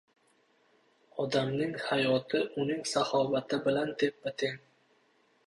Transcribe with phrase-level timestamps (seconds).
[1.23, 4.59] Odamning hayoti uning sahovati bilan teppateng.